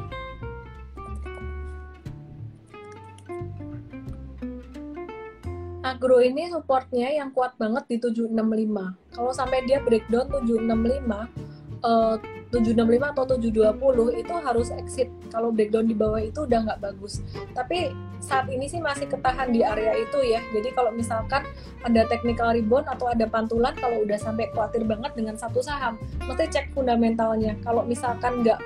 Agro 5.81 6.21
ini 6.21 6.45
supportnya 6.53 7.09
yang 7.09 7.33
kuat 7.33 7.57
banget 7.57 7.89
di 7.89 7.97
765. 7.97 8.37
Kalau 9.17 9.31
sampai 9.33 9.65
dia 9.65 9.81
breakdown 9.81 10.29
765, 10.29 11.81
uh, 11.81 12.21
765 12.49 13.13
atau 13.13 13.25
720 13.37 14.21
itu 14.25 14.33
harus 14.33 14.67
exit. 14.73 15.07
Kalau 15.29 15.53
breakdown 15.53 15.85
di 15.85 15.93
bawah 15.93 16.17
itu 16.17 16.49
udah 16.49 16.59
nggak 16.65 16.81
bagus. 16.81 17.21
Tapi 17.53 17.93
saat 18.19 18.49
ini 18.49 18.65
sih 18.65 18.81
masih 18.81 19.05
ketahan 19.05 19.53
di 19.53 19.61
area 19.61 19.93
itu 19.93 20.19
ya. 20.25 20.41
Jadi 20.49 20.73
kalau 20.73 20.89
misalkan 20.89 21.45
ada 21.85 22.01
technical 22.09 22.51
rebound 22.51 22.89
atau 22.89 23.07
ada 23.13 23.29
pantulan 23.29 23.77
kalau 23.77 24.01
udah 24.01 24.17
sampai 24.17 24.49
khawatir 24.51 24.81
banget 24.83 25.13
dengan 25.13 25.37
satu 25.37 25.61
saham 25.61 26.01
mesti 26.25 26.49
cek 26.49 26.73
fundamentalnya. 26.73 27.53
Kalau 27.61 27.85
misalkan 27.85 28.41
nggak 28.41 28.57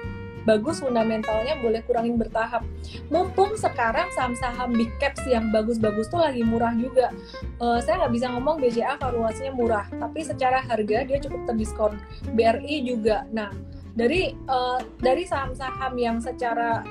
bagus 0.43 0.83
fundamentalnya 0.83 1.59
boleh 1.59 1.81
kurangin 1.87 2.19
bertahap. 2.19 2.63
Mumpung 3.07 3.55
sekarang 3.55 4.11
saham-saham 4.15 4.75
big 4.75 4.91
caps 4.99 5.23
yang 5.27 5.49
bagus-bagus 5.55 6.11
tuh 6.11 6.19
lagi 6.19 6.43
murah 6.43 6.75
juga. 6.75 7.11
Uh, 7.59 7.79
saya 7.79 8.03
nggak 8.03 8.13
bisa 8.15 8.27
ngomong 8.31 8.59
BCA 8.59 8.99
valuasinya 8.99 9.53
murah 9.55 9.85
tapi 9.91 10.23
secara 10.23 10.63
harga 10.63 11.07
dia 11.07 11.17
cukup 11.19 11.47
terdiskon. 11.47 11.95
BRI 12.35 12.83
juga. 12.83 13.23
Nah 13.31 13.51
dari 13.93 14.33
uh, 14.49 14.81
dari 15.01 15.23
saham-saham 15.25 15.93
yang 15.97 16.17
secara 16.17 16.81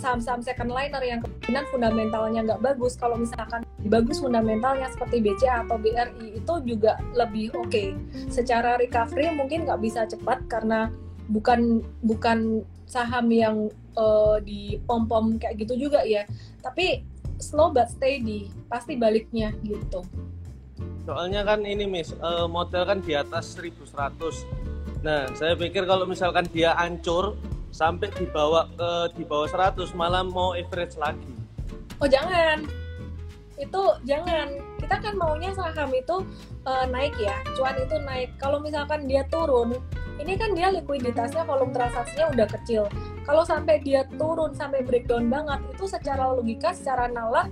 saham-saham 0.00 0.40
second 0.40 0.72
liner 0.72 1.02
yang 1.04 1.20
kemungkinan 1.20 1.64
fundamentalnya 1.68 2.40
nggak 2.46 2.62
bagus 2.64 2.96
kalau 2.96 3.20
misalkan 3.20 3.62
bagus 3.86 4.18
fundamentalnya 4.18 4.88
seperti 4.88 5.20
BCA 5.20 5.68
atau 5.68 5.76
BRI 5.76 6.40
itu 6.40 6.54
juga 6.64 6.96
lebih 7.12 7.52
oke. 7.54 7.68
Okay. 7.68 7.88
secara 8.32 8.80
recovery 8.80 9.28
mungkin 9.34 9.68
nggak 9.68 9.80
bisa 9.84 10.08
cepat 10.08 10.40
karena 10.48 10.88
bukan 11.30 11.84
bukan 12.02 12.64
saham 12.88 13.30
yang 13.30 13.56
uh, 13.94 14.40
di 14.42 14.80
pom 14.88 15.06
pom 15.06 15.36
kayak 15.36 15.62
gitu 15.62 15.76
juga 15.88 16.02
ya. 16.02 16.26
Tapi 16.64 17.04
slow 17.38 17.70
but 17.70 17.92
steady 17.92 18.48
pasti 18.66 18.96
baliknya 18.96 19.52
gitu. 19.62 20.02
Soalnya 21.04 21.44
kan 21.44 21.62
ini 21.62 21.84
miss 21.84 22.16
uh, 22.24 22.48
model 22.48 22.88
kan 22.88 22.98
di 23.04 23.12
atas 23.14 23.58
1100 23.58 24.69
nah 25.00 25.24
saya 25.32 25.56
pikir 25.56 25.88
kalau 25.88 26.04
misalkan 26.04 26.44
dia 26.52 26.76
hancur 26.76 27.36
sampai 27.70 28.10
dibawa 28.18 28.66
ke 28.74 29.16
di 29.16 29.22
bawah 29.24 29.48
100 29.48 29.94
malah 29.94 30.26
mau 30.26 30.52
average 30.52 30.98
lagi. 30.98 31.32
Oh 32.02 32.08
jangan. 32.10 32.66
Itu 33.56 33.96
jangan. 34.04 34.58
Kita 34.80 34.96
kan 34.98 35.14
maunya 35.16 35.54
saham 35.54 35.92
itu 35.94 36.24
uh, 36.66 36.84
naik 36.90 37.14
ya 37.16 37.40
cuan 37.54 37.76
itu 37.78 37.96
naik. 38.02 38.34
Kalau 38.36 38.58
misalkan 38.60 39.06
dia 39.06 39.24
turun 39.30 39.78
ini 40.20 40.36
kan 40.36 40.52
dia 40.52 40.68
likuiditasnya 40.68 41.48
volume 41.48 41.72
transaksinya 41.72 42.28
udah 42.36 42.46
kecil. 42.60 42.84
Kalau 43.24 43.46
sampai 43.46 43.80
dia 43.80 44.04
turun 44.18 44.52
sampai 44.52 44.84
breakdown 44.84 45.32
banget 45.32 45.60
itu 45.72 45.84
secara 45.88 46.34
logika 46.34 46.74
secara 46.76 47.08
nalar 47.08 47.48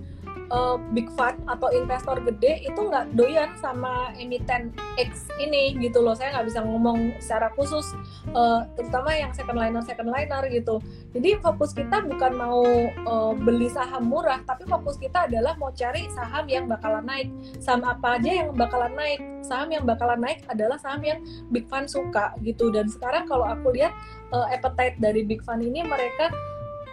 uh, 0.50 0.76
big 0.92 1.08
fund 1.14 1.36
atau 1.48 1.68
investor 1.72 2.18
gede 2.24 2.64
itu 2.64 2.80
nggak 2.80 3.12
doyan 3.14 3.52
sama 3.60 4.12
emiten 4.16 4.72
X 4.96 5.28
ini 5.40 5.76
gitu 5.80 6.00
loh. 6.00 6.16
Saya 6.16 6.38
nggak 6.38 6.46
bisa 6.48 6.60
ngomong 6.64 7.16
secara 7.22 7.52
khusus 7.54 7.94
uh, 8.32 8.64
terutama 8.76 9.14
yang 9.14 9.30
second 9.32 9.58
liner 9.58 9.82
second 9.84 10.10
liner 10.10 10.42
gitu. 10.48 10.80
Jadi 11.12 11.40
fokus 11.40 11.72
kita 11.72 12.04
bukan 12.04 12.32
mau 12.36 12.64
uh, 13.06 13.32
beli 13.36 13.68
saham 13.72 14.08
murah 14.08 14.40
tapi 14.44 14.64
fokus 14.68 14.96
kita 14.96 15.28
adalah 15.28 15.56
mau 15.56 15.72
cari 15.72 16.08
saham 16.12 16.44
yang 16.48 16.64
bakalan 16.66 17.04
naik. 17.04 17.28
Saham 17.60 17.84
apa 17.84 18.20
aja 18.20 18.44
yang 18.44 18.48
bakalan 18.56 18.92
naik? 18.96 19.20
Saham 19.44 19.68
yang 19.72 19.84
bakalan 19.84 20.20
naik 20.20 20.44
adalah 20.48 20.76
saham 20.80 21.00
yang 21.04 21.20
big 21.52 21.68
fund 21.68 21.88
suka 21.88 22.34
gitu. 22.42 22.72
Dan 22.72 22.88
sekarang 22.88 23.28
kalau 23.28 23.44
aku 23.44 23.72
lihat 23.72 23.92
uh, 24.32 24.48
appetite 24.48 24.96
dari 25.00 25.24
big 25.24 25.44
fund 25.44 25.62
ini 25.64 25.84
mereka 25.84 26.32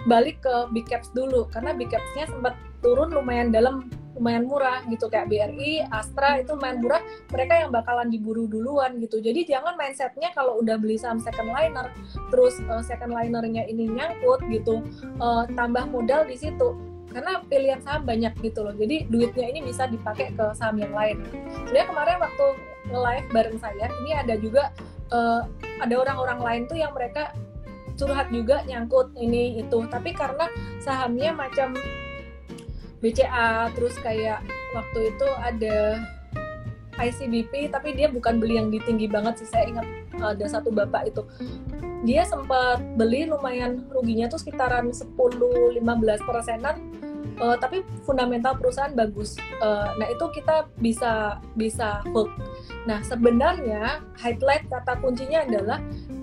balik 0.05 0.37
ke 0.45 0.55
big 0.69 0.85
caps 0.85 1.09
dulu 1.17 1.49
karena 1.49 1.73
big 1.73 1.89
capsnya 1.89 2.29
sempat 2.29 2.53
turun 2.83 3.11
lumayan 3.11 3.51
dalam 3.53 3.87
lumayan 4.15 4.47
murah 4.47 4.81
gitu. 4.87 5.11
Kayak 5.11 5.27
BRI, 5.29 5.83
Astra 5.91 6.39
itu 6.39 6.55
lumayan 6.55 6.79
murah. 6.79 7.03
Mereka 7.29 7.53
yang 7.67 7.69
bakalan 7.75 8.07
diburu 8.07 8.47
duluan 8.47 8.97
gitu. 9.03 9.19
Jadi 9.19 9.45
jangan 9.45 9.75
mindsetnya 9.75 10.31
kalau 10.31 10.63
udah 10.63 10.79
beli 10.79 10.95
saham 10.95 11.19
second 11.19 11.51
liner 11.51 11.91
terus 12.31 12.57
uh, 12.71 12.81
second 12.81 13.11
linernya 13.11 13.67
ini 13.67 13.91
nyangkut 13.91 14.41
gitu 14.49 14.81
uh, 15.19 15.43
tambah 15.53 15.85
modal 15.91 16.23
di 16.25 16.39
situ. 16.39 16.73
Karena 17.11 17.39
pilihan 17.47 17.79
saham 17.83 18.03
banyak 18.03 18.33
gitu 18.43 18.63
loh. 18.63 18.75
Jadi 18.75 19.07
duitnya 19.07 19.47
ini 19.51 19.59
bisa 19.63 19.87
dipakai 19.87 20.35
ke 20.35 20.45
saham 20.55 20.79
yang 20.79 20.91
lain. 20.91 21.23
Sebenarnya 21.63 21.87
kemarin 21.87 22.17
waktu 22.19 22.45
live 22.91 23.27
bareng 23.31 23.57
saya 23.59 23.87
ini 24.03 24.11
ada 24.15 24.35
juga 24.35 24.71
uh, 25.11 25.47
ada 25.79 25.95
orang-orang 25.95 26.39
lain 26.43 26.61
tuh 26.67 26.77
yang 26.79 26.91
mereka 26.91 27.31
curhat 27.95 28.27
juga 28.35 28.63
nyangkut 28.67 29.15
ini 29.15 29.63
itu. 29.63 29.79
Tapi 29.87 30.11
karena 30.11 30.51
sahamnya 30.83 31.31
macam 31.31 31.71
BCA 33.05 33.69
terus 33.77 33.93
kayak 34.01 34.41
waktu 34.73 35.13
itu 35.13 35.27
ada 35.37 36.01
ICBP 36.97 37.69
tapi 37.69 37.93
dia 37.93 38.09
bukan 38.09 38.41
beli 38.41 38.57
yang 38.57 38.73
di 38.73 38.81
tinggi 38.81 39.05
banget 39.05 39.45
sih 39.45 39.49
saya 39.53 39.69
ingat 39.69 39.85
ada 40.17 40.45
satu 40.49 40.73
bapak 40.73 41.13
itu 41.13 41.21
dia 42.01 42.25
sempat 42.25 42.81
beli 42.97 43.29
lumayan 43.29 43.85
ruginya 43.93 44.25
tuh 44.25 44.41
sekitaran 44.41 44.89
10-15 44.89 45.77
persenan 46.25 46.81
uh, 47.41 47.57
tapi 47.59 47.83
fundamental 48.05 48.55
perusahaan 48.55 48.93
bagus. 48.93 49.35
Uh, 49.59 49.91
nah 49.99 50.07
itu 50.07 50.25
kita 50.31 50.69
bisa 50.79 51.41
bisa 51.57 52.05
hold. 52.13 52.31
Nah 52.85 53.01
sebenarnya 53.03 54.05
highlight 54.19 54.69
kata 54.69 55.01
kuncinya 55.01 55.43
adalah 55.43 55.79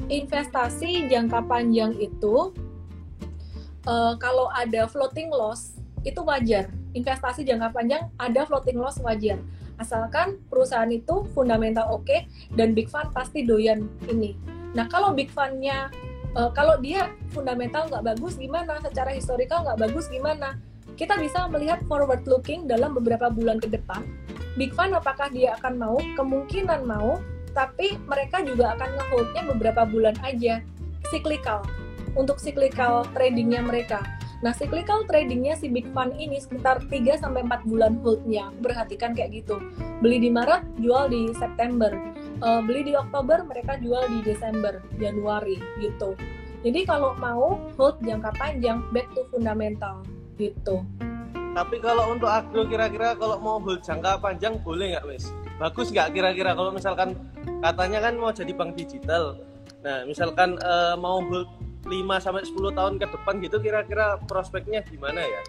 investasi 0.09 1.11
jangka 1.11 1.45
panjang 1.51 1.93
itu 1.99 2.53
uh, 3.87 4.15
kalau 4.17 4.49
ada 4.55 4.87
floating 4.89 5.29
loss 5.33 5.82
itu 6.03 6.21
wajar. 6.23 6.69
Investasi 6.93 7.47
jangka 7.47 7.73
panjang 7.73 8.11
ada 8.21 8.45
floating 8.45 8.79
loss 8.79 9.01
wajar. 9.01 9.41
Asalkan 9.81 10.39
perusahaan 10.53 10.91
itu 10.91 11.27
fundamental 11.33 11.89
oke 11.91 12.05
okay, 12.05 12.29
dan 12.55 12.77
big 12.77 12.93
fund 12.93 13.11
pasti 13.17 13.43
doyan 13.43 13.89
ini. 14.07 14.37
Nah 14.77 14.87
kalau 14.87 15.17
big 15.17 15.33
fundnya 15.33 15.89
uh, 16.37 16.53
kalau 16.53 16.79
dia 16.79 17.11
fundamental 17.33 17.89
nggak 17.89 18.15
bagus 18.15 18.37
gimana? 18.37 18.79
Secara 18.85 19.17
historical 19.17 19.65
nggak 19.65 19.81
bagus 19.89 20.07
gimana? 20.13 20.61
kita 20.97 21.17
bisa 21.19 21.49
melihat 21.49 21.81
forward 21.89 22.25
looking 22.29 22.69
dalam 22.69 22.93
beberapa 22.93 23.33
bulan 23.33 23.59
ke 23.61 23.69
depan. 23.71 24.05
Big 24.61 24.77
Fund 24.77 24.93
apakah 24.93 25.33
dia 25.33 25.57
akan 25.57 25.81
mau? 25.81 25.97
Kemungkinan 26.19 26.85
mau, 26.85 27.17
tapi 27.57 27.97
mereka 28.05 28.45
juga 28.45 28.77
akan 28.77 28.89
ngeholdnya 29.01 29.43
beberapa 29.57 29.83
bulan 29.89 30.17
aja. 30.21 30.61
Cyclical. 31.09 31.65
Untuk 32.13 32.37
cyclical 32.37 33.09
tradingnya 33.17 33.65
mereka. 33.65 34.05
Nah, 34.43 34.51
cyclical 34.51 35.07
tradingnya 35.07 35.55
si 35.55 35.71
Big 35.71 35.87
Fund 35.95 36.19
ini 36.19 36.43
sekitar 36.43 36.83
3 36.91 37.15
sampai 37.23 37.47
4 37.47 37.63
bulan 37.71 37.95
holdnya. 38.03 38.51
Perhatikan 38.59 39.15
kayak 39.15 39.43
gitu. 39.43 39.63
Beli 40.03 40.19
di 40.19 40.31
Maret, 40.35 40.67
jual 40.83 41.07
di 41.09 41.31
September. 41.39 41.95
Uh, 42.43 42.59
beli 42.59 42.91
di 42.91 42.99
Oktober, 42.99 43.47
mereka 43.47 43.79
jual 43.79 44.03
di 44.11 44.19
Desember, 44.27 44.83
Januari 44.99 45.63
gitu. 45.79 46.19
Jadi 46.67 46.83
kalau 46.83 47.15
mau 47.23 47.55
hold 47.79 48.03
jangka 48.03 48.35
panjang, 48.35 48.83
back 48.91 49.07
to 49.15 49.23
fundamental 49.31 50.03
gitu 50.43 50.83
tapi 51.53 51.77
kalau 51.85 52.17
untuk 52.17 52.33
agro 52.33 52.65
kira-kira 52.65 53.13
kalau 53.17 53.37
mau 53.37 53.61
hold 53.61 53.85
jangka 53.85 54.17
panjang 54.19 54.57
boleh 54.65 54.97
nggak 54.97 55.05
wes 55.05 55.29
bagus 55.61 55.93
nggak 55.93 56.17
kira-kira 56.17 56.57
kalau 56.57 56.73
misalkan 56.73 57.13
katanya 57.61 58.09
kan 58.09 58.15
mau 58.17 58.33
jadi 58.33 58.53
bank 58.57 58.73
digital 58.75 59.37
nah 59.85 60.01
misalkan 60.09 60.57
uh, 60.65 60.97
mau 60.97 61.21
hold 61.21 61.49
5 61.87 62.25
sampai 62.25 62.43
10 62.47 62.79
tahun 62.79 62.95
ke 62.99 63.07
depan 63.11 63.35
gitu 63.43 63.57
kira-kira 63.59 64.19
prospeknya 64.27 64.83
gimana 64.87 65.23
ya 65.23 65.43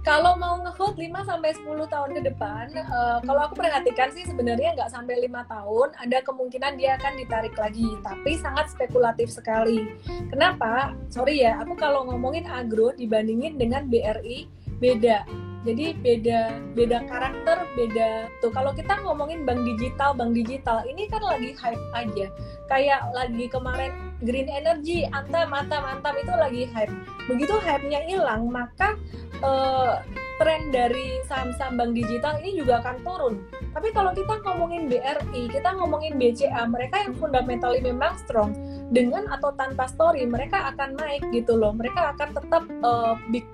kalau 0.00 0.32
mau 0.40 0.56
ngehold 0.64 0.96
5 0.96 1.12
sampai 1.28 1.52
10 1.54 1.86
tahun 1.92 2.10
ke 2.16 2.22
depan, 2.32 2.72
uh, 2.72 3.20
kalau 3.20 3.40
aku 3.44 3.60
perhatikan 3.60 4.08
sih 4.10 4.24
sebenarnya 4.24 4.72
nggak 4.72 4.88
sampai 4.88 5.20
lima 5.20 5.44
tahun, 5.44 5.92
ada 6.00 6.24
kemungkinan 6.24 6.80
dia 6.80 6.96
akan 6.96 7.20
ditarik 7.20 7.52
lagi, 7.60 8.00
tapi 8.00 8.40
sangat 8.40 8.72
spekulatif 8.72 9.28
sekali. 9.28 9.92
Kenapa? 10.32 10.96
Sorry 11.12 11.44
ya, 11.44 11.60
aku 11.60 11.76
kalau 11.76 12.08
ngomongin 12.08 12.48
agro 12.48 12.96
dibandingin 12.96 13.60
dengan 13.60 13.92
BRI 13.92 14.48
beda. 14.80 15.22
Jadi 15.60 15.92
beda 16.00 16.56
beda 16.72 17.04
karakter 17.04 17.68
beda 17.76 18.32
tuh. 18.40 18.48
Kalau 18.48 18.72
kita 18.72 18.96
ngomongin 19.04 19.44
bank 19.44 19.60
digital 19.68 20.16
bank 20.16 20.32
digital 20.32 20.80
ini 20.88 21.04
kan 21.04 21.20
lagi 21.20 21.52
hype 21.52 21.84
aja. 21.92 22.26
Kayak 22.64 23.12
lagi 23.12 23.44
kemarin 23.52 23.92
green 24.24 24.48
energy 24.48 25.04
antam 25.12 25.52
antam 25.52 25.84
antam 25.84 26.16
itu 26.16 26.32
lagi 26.32 26.64
hype. 26.72 26.92
Begitu 27.28 27.60
hype-nya 27.60 28.00
hilang 28.08 28.48
maka 28.48 28.96
uh, 29.44 30.00
tren 30.40 30.72
dari 30.72 31.20
saham-saham 31.28 31.76
bank 31.76 31.92
digital 31.92 32.40
ini 32.40 32.56
juga 32.56 32.80
akan 32.80 32.96
turun. 33.04 33.34
Tapi 33.76 33.92
kalau 33.92 34.16
kita 34.16 34.40
ngomongin 34.40 34.88
BRI 34.88 35.52
kita 35.52 35.76
ngomongin 35.76 36.16
BCA 36.16 36.64
mereka 36.72 37.04
yang 37.04 37.12
fundamentally 37.20 37.84
memang 37.84 38.16
strong. 38.16 38.56
Dengan 38.88 39.28
atau 39.28 39.52
tanpa 39.52 39.92
story 39.92 40.24
mereka 40.24 40.72
akan 40.72 40.96
naik 40.96 41.20
gitu 41.36 41.60
loh. 41.60 41.76
Mereka 41.76 42.16
akan 42.16 42.28
tetap 42.32 42.64
uh, 42.80 43.20
big 43.28 43.44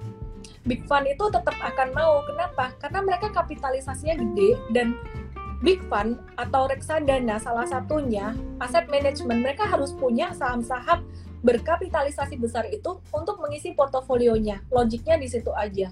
Big 0.66 0.82
Fund 0.90 1.06
itu 1.06 1.24
tetap 1.30 1.54
akan 1.54 1.94
mau. 1.94 2.26
Kenapa? 2.26 2.74
Karena 2.82 3.00
mereka 3.06 3.30
kapitalisasinya 3.30 4.18
gede 4.18 4.58
dan 4.74 4.98
Big 5.64 5.80
Fund 5.88 6.20
atau 6.36 6.68
reksadana 6.68 7.40
salah 7.40 7.64
satunya 7.64 8.36
aset 8.60 8.90
manajemen 8.92 9.40
mereka 9.40 9.64
harus 9.64 9.94
punya 9.96 10.34
saham-saham 10.36 11.06
berkapitalisasi 11.40 12.36
besar 12.36 12.66
itu 12.68 12.98
untuk 13.14 13.38
mengisi 13.38 13.72
portofolionya. 13.72 14.60
Logiknya 14.68 15.16
di 15.16 15.30
situ 15.30 15.54
aja. 15.54 15.88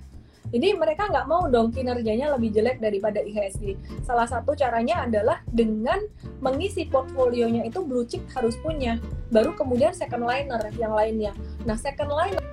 Jadi 0.52 0.76
mereka 0.76 1.08
nggak 1.08 1.26
mau 1.26 1.48
dong 1.48 1.72
kinerjanya 1.72 2.30
lebih 2.36 2.52
jelek 2.52 2.76
daripada 2.76 3.18
IHSG. 3.24 3.80
Salah 4.04 4.28
satu 4.28 4.52
caranya 4.52 5.08
adalah 5.08 5.40
dengan 5.48 5.98
mengisi 6.44 6.84
portfolionya 6.84 7.64
itu 7.64 7.80
blue 7.80 8.04
chip 8.04 8.20
harus 8.36 8.54
punya. 8.60 9.00
Baru 9.32 9.56
kemudian 9.56 9.96
second 9.96 10.28
liner 10.28 10.60
yang 10.76 10.92
lainnya. 10.92 11.32
Nah 11.64 11.74
second 11.80 12.12
liner 12.12 12.44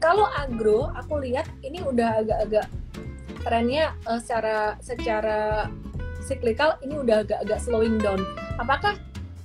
kalau 0.00 0.26
agro 0.32 0.88
aku 0.96 1.20
lihat 1.20 1.46
ini 1.60 1.84
udah 1.84 2.24
agak-agak 2.24 2.66
trennya 3.44 3.92
uh, 4.08 4.16
secara 4.16 4.80
secara 4.80 5.68
cyclical 6.24 6.80
ini 6.80 6.96
udah 6.96 7.22
agak-agak 7.22 7.60
slowing 7.60 8.00
down. 8.00 8.24
Apakah 8.56 8.96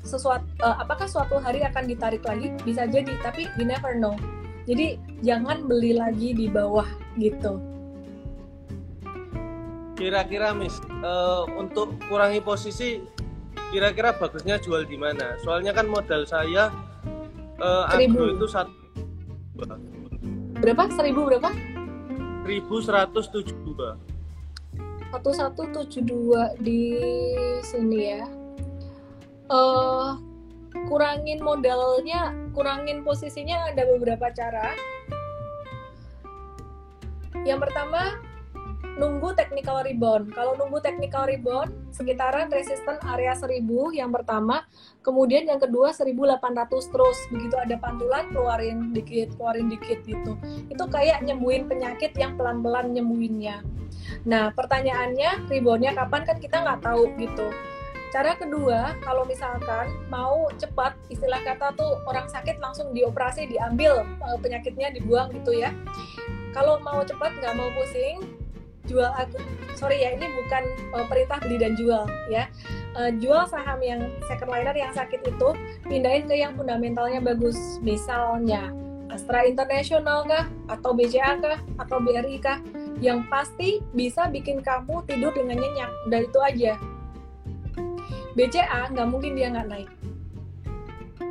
sesuatu 0.08 0.48
uh, 0.64 0.80
apakah 0.80 1.06
suatu 1.12 1.38
hari 1.44 1.62
akan 1.62 1.92
ditarik 1.92 2.24
lagi? 2.24 2.56
Bisa 2.64 2.88
jadi, 2.88 3.12
tapi 3.20 3.52
you 3.60 3.68
never 3.68 3.94
know. 4.00 4.16
Jadi 4.66 4.98
jangan 5.22 5.68
beli 5.68 5.94
lagi 5.94 6.34
di 6.34 6.48
bawah 6.50 6.88
gitu. 7.20 7.62
Kira-kira 9.96 10.52
Miss, 10.52 10.76
uh, 11.04 11.48
untuk 11.56 11.96
kurangi 12.12 12.44
posisi 12.44 13.00
kira-kira 13.72 14.16
bagusnya 14.16 14.60
jual 14.60 14.84
di 14.84 15.00
mana? 15.00 15.40
Soalnya 15.40 15.72
kan 15.72 15.88
modal 15.88 16.28
saya 16.28 16.72
uh, 17.60 17.88
agro 17.88 18.36
itu 18.36 18.48
satu 18.48 18.76
berapa? 20.60 20.88
Seribu 20.94 21.28
berapa? 21.28 21.50
Seribu 22.46 22.76
seratus 22.84 23.26
tujuh 23.34 23.58
dua. 23.66 23.90
Satu 25.12 25.32
satu 25.32 25.62
tujuh 25.72 26.04
dua 26.04 26.54
di 26.60 26.98
sini 27.64 28.00
ya. 28.20 28.24
Uh, 29.46 30.18
kurangin 30.90 31.40
modalnya 31.40 32.34
kurangin 32.52 33.02
posisinya 33.06 33.72
ada 33.72 33.88
beberapa 33.88 34.28
cara. 34.34 34.76
Yang 37.46 37.70
pertama 37.70 38.25
nunggu 38.96 39.36
technical 39.36 39.84
rebound. 39.84 40.32
Kalau 40.32 40.56
nunggu 40.56 40.80
technical 40.80 41.28
rebound, 41.28 41.72
sekitaran 41.92 42.48
resisten 42.48 42.96
area 43.04 43.36
1000 43.36 43.60
yang 43.92 44.12
pertama, 44.12 44.64
kemudian 45.04 45.48
yang 45.48 45.60
kedua 45.60 45.92
1800 45.92 46.92
terus. 46.92 47.18
Begitu 47.32 47.56
ada 47.60 47.76
pantulan, 47.80 48.28
keluarin 48.32 48.96
dikit, 48.96 49.36
keluarin 49.36 49.68
dikit 49.68 50.00
gitu. 50.08 50.40
Itu 50.72 50.88
kayak 50.88 51.24
nyembuhin 51.28 51.68
penyakit 51.68 52.16
yang 52.16 52.40
pelan-pelan 52.40 52.96
nyembuhinnya. 52.96 53.62
Nah, 54.26 54.52
pertanyaannya, 54.56 55.50
reboundnya 55.52 55.92
kapan 55.94 56.22
kan 56.24 56.38
kita 56.40 56.64
nggak 56.64 56.82
tahu 56.82 57.12
gitu. 57.20 57.52
Cara 58.16 58.32
kedua, 58.40 58.96
kalau 59.04 59.28
misalkan 59.28 59.92
mau 60.08 60.48
cepat, 60.56 60.96
istilah 61.12 61.44
kata 61.44 61.76
tuh 61.76 62.00
orang 62.08 62.32
sakit 62.32 62.64
langsung 62.64 62.96
dioperasi, 62.96 63.52
diambil 63.52 64.08
eh, 64.08 64.38
penyakitnya, 64.40 64.96
dibuang 64.96 65.36
gitu 65.36 65.52
ya. 65.52 65.76
Kalau 66.56 66.80
mau 66.80 67.04
cepat, 67.04 67.36
nggak 67.44 67.60
mau 67.60 67.68
pusing, 67.76 68.45
jual 68.86 69.10
aku 69.12 69.38
sorry 69.76 70.02
ya 70.02 70.16
ini 70.16 70.26
bukan 70.46 70.64
uh, 70.96 71.06
perintah 71.06 71.38
beli 71.44 71.58
dan 71.60 71.74
jual 71.76 72.08
ya. 72.32 72.48
Uh, 72.96 73.12
jual 73.20 73.44
saham 73.50 73.84
yang 73.84 74.08
second 74.32 74.48
liner 74.48 74.72
yang 74.72 74.96
sakit 74.96 75.20
itu 75.28 75.50
pindahin 75.84 76.26
ke 76.26 76.36
yang 76.40 76.56
fundamentalnya 76.56 77.20
bagus 77.20 77.58
misalnya 77.84 78.72
Astra 79.12 79.46
International 79.48 80.26
kah 80.26 80.46
atau 80.72 80.92
BCA 80.92 81.40
kah 81.40 81.60
atau 81.80 81.98
BRI 82.02 82.38
kah 82.42 82.60
yang 83.04 83.28
pasti 83.28 83.84
bisa 83.92 84.28
bikin 84.32 84.64
kamu 84.64 85.04
tidur 85.08 85.32
dengan 85.36 85.60
nyenyak 85.60 85.92
udah 86.10 86.20
itu 86.24 86.40
aja. 86.42 86.74
BCA 88.36 88.92
nggak 88.92 89.08
mungkin 89.08 89.40
dia 89.40 89.48
nggak 89.52 89.68
naik. 89.72 89.90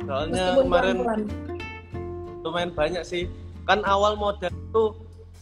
Soalnya 0.05 0.33
Meskipun 0.33 0.65
kemarin 0.69 0.95
lumayan 2.45 2.71
banyak 2.73 3.03
sih. 3.05 3.29
Kan 3.65 3.81
awal 3.85 4.13
modal 4.17 4.53
tuh 4.69 4.93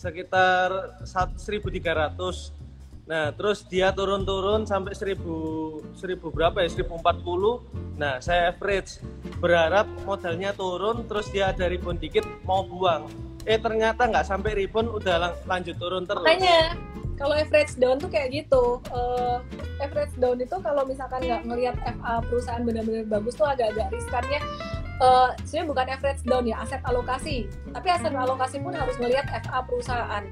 sekitar 0.04 1.00
1300 1.08 2.52
nah 3.04 3.36
terus 3.36 3.68
dia 3.68 3.92
turun-turun 3.92 4.64
sampai 4.64 4.96
1000 4.96 5.96
1000 5.96 6.36
berapa 6.36 6.64
ya? 6.64 6.70
1040 6.72 8.00
nah 8.00 8.20
saya 8.20 8.52
average 8.52 9.00
berharap 9.44 9.88
modalnya 10.08 10.56
turun 10.56 11.04
terus 11.04 11.28
dia 11.28 11.52
ada 11.52 11.68
rebound 11.68 12.00
dikit 12.00 12.24
mau 12.48 12.64
buang. 12.64 13.12
Eh 13.44 13.60
ternyata 13.60 14.08
nggak 14.08 14.24
sampai 14.24 14.56
rebound 14.56 14.88
udah 14.88 15.16
lang 15.20 15.34
lanjut 15.44 15.76
turun 15.76 16.08
terus. 16.08 16.24
Makanya 16.24 16.80
kalau 17.20 17.36
average 17.36 17.76
down 17.76 18.00
tuh 18.00 18.08
kayak 18.08 18.32
gitu. 18.32 18.80
Uh, 18.88 19.44
average 19.84 20.16
down 20.16 20.40
itu 20.40 20.56
kalau 20.64 20.88
misalkan 20.88 21.28
nggak 21.28 21.44
ngelihat 21.44 21.76
FA 21.84 22.24
perusahaan 22.24 22.64
benar-benar 22.64 23.04
bagus 23.12 23.36
tuh 23.36 23.48
agak-agak 23.52 23.92
riskannya 23.92 24.40
uh, 25.00 25.34
sebenarnya 25.48 25.70
bukan 25.70 25.86
average 25.90 26.22
down 26.28 26.46
ya 26.46 26.56
aset 26.62 26.82
alokasi. 26.86 27.48
Tapi 27.72 27.88
aset 27.90 28.14
alokasi 28.14 28.62
pun 28.62 28.74
harus 28.76 28.96
melihat 29.02 29.26
FA 29.32 29.60
perusahaan. 29.66 30.24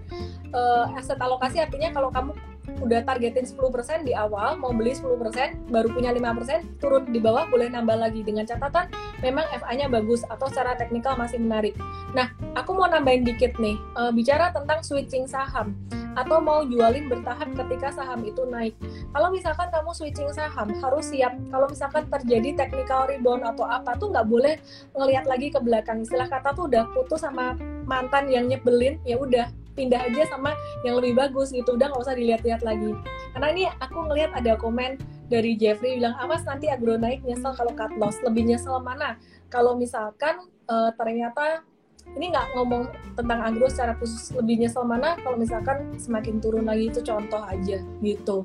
Uh, 0.51 0.85
aset 0.99 1.17
alokasi 1.17 1.63
artinya 1.63 1.89
kalau 1.95 2.11
kamu 2.11 2.35
udah 2.81 3.01
targetin 3.03 3.43
10% 3.43 4.05
di 4.05 4.13
awal 4.13 4.55
mau 4.61 4.69
beli 4.69 4.93
10% 4.93 5.73
baru 5.73 5.87
punya 5.89 6.13
5% 6.13 6.77
turun 6.77 7.09
di 7.09 7.17
bawah 7.17 7.49
boleh 7.49 7.71
nambah 7.73 7.97
lagi. 7.97 8.21
Dengan 8.21 8.45
catatan 8.45 8.91
memang 9.25 9.47
FA-nya 9.49 9.89
bagus 9.89 10.21
atau 10.27 10.45
secara 10.51 10.77
teknikal 10.77 11.17
masih 11.17 11.41
menarik. 11.41 11.73
Nah 12.13 12.29
aku 12.53 12.77
mau 12.77 12.85
nambahin 12.85 13.25
dikit 13.25 13.57
nih. 13.57 13.77
Uh, 13.97 14.13
bicara 14.13 14.53
tentang 14.53 14.85
switching 14.85 15.25
saham 15.25 15.73
atau 16.15 16.37
mau 16.43 16.63
jualin 16.67 17.07
bertahap 17.07 17.51
ketika 17.55 17.91
saham 17.95 18.23
itu 18.27 18.43
naik. 18.47 18.75
Kalau 19.11 19.31
misalkan 19.31 19.67
kamu 19.71 19.91
switching 19.95 20.31
saham, 20.31 20.71
harus 20.71 21.05
siap. 21.07 21.33
Kalau 21.51 21.67
misalkan 21.71 22.03
terjadi 22.11 22.49
technical 22.65 23.07
rebound 23.07 23.43
atau 23.47 23.63
apa 23.67 23.95
tuh 23.95 24.11
nggak 24.11 24.27
boleh 24.27 24.55
ngelihat 24.95 25.25
lagi 25.27 25.47
ke 25.51 25.59
belakang. 25.59 26.03
Istilah 26.03 26.27
kata 26.27 26.51
tuh 26.51 26.67
udah 26.67 26.83
putus 26.91 27.23
sama 27.23 27.55
mantan 27.87 28.27
yang 28.27 28.47
nyebelin, 28.47 28.99
ya 29.07 29.15
udah 29.19 29.47
pindah 29.75 30.03
aja 30.03 30.27
sama 30.27 30.51
yang 30.83 30.99
lebih 30.99 31.15
bagus 31.17 31.55
gitu 31.55 31.79
udah 31.79 31.87
nggak 31.91 32.03
usah 32.03 32.15
dilihat-lihat 32.15 32.61
lagi 32.63 32.91
karena 33.31 33.47
ini 33.55 33.63
aku 33.79 33.97
ngelihat 34.11 34.31
ada 34.35 34.59
komen 34.59 34.99
dari 35.31 35.55
Jeffrey 35.55 35.95
bilang 35.95 36.15
awas 36.19 36.43
nanti 36.43 36.67
agro 36.67 36.99
naik 36.99 37.23
nyesel 37.23 37.55
kalau 37.55 37.71
cut 37.71 37.91
loss 37.95 38.19
lebih 38.19 38.43
nyesel 38.51 38.83
mana 38.83 39.15
kalau 39.47 39.79
misalkan 39.79 40.43
uh, 40.67 40.91
ternyata 40.99 41.63
ini 42.15 42.31
nggak 42.31 42.47
ngomong 42.55 42.91
tentang 43.15 43.39
agro 43.39 43.67
secara 43.71 43.93
khusus 43.99 44.35
lebih 44.35 44.65
nyesel 44.65 44.83
mana 44.83 45.15
kalau 45.23 45.39
misalkan 45.39 45.95
semakin 45.95 46.43
turun 46.43 46.67
lagi 46.67 46.91
itu 46.91 46.99
contoh 47.03 47.39
aja 47.43 47.79
gitu 48.03 48.37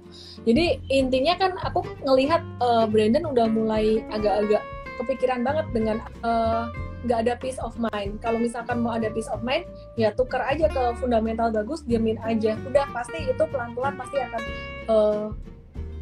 jadi 0.47 0.79
intinya 0.91 1.35
kan 1.39 1.53
aku 1.63 1.83
ngelihat 2.07 2.43
uh, 2.63 2.87
Brandon 2.87 3.27
udah 3.27 3.47
mulai 3.51 4.03
agak-agak 4.11 4.63
kepikiran 4.97 5.45
banget 5.45 5.67
dengan 5.77 5.97
uh, 6.25 6.73
nggak 7.07 7.19
ada 7.23 7.35
peace 7.39 7.61
of 7.63 7.77
mind. 7.79 8.19
Kalau 8.19 8.41
misalkan 8.41 8.83
mau 8.83 8.97
ada 8.99 9.13
peace 9.13 9.31
of 9.31 9.45
mind, 9.47 9.69
ya 9.95 10.11
tukar 10.11 10.43
aja 10.43 10.67
ke 10.67 10.83
fundamental 10.99 11.55
bagus, 11.55 11.87
diamin 11.87 12.19
aja. 12.27 12.59
Udah 12.67 12.89
pasti 12.91 13.31
itu 13.31 13.45
pelan-pelan 13.47 13.95
pasti 13.95 14.17
akan 14.19 14.43
uh, 14.91 15.27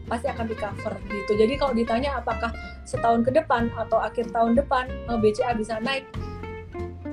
pasti 0.08 0.26
akan 0.32 0.46
di 0.48 0.56
cover 0.56 0.94
gitu. 1.12 1.32
Jadi 1.36 1.54
kalau 1.60 1.72
ditanya 1.76 2.20
apakah 2.20 2.52
setahun 2.88 3.24
ke 3.24 3.30
depan 3.36 3.68
atau 3.76 4.00
akhir 4.00 4.32
tahun 4.32 4.56
depan 4.56 4.88
uh, 5.10 5.16
eh, 5.16 5.18
BCA 5.20 5.52
bisa 5.56 5.80
naik, 5.84 6.08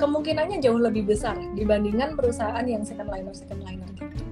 kemungkinannya 0.01 0.57
jauh 0.57 0.81
lebih 0.81 1.05
besar 1.05 1.37
dibandingkan 1.53 2.17
perusahaan 2.17 2.65
yang 2.65 2.81
second 2.81 3.13
liner 3.13 3.33
second 3.37 3.61
liner 3.61 3.85
gitu. 3.93 4.25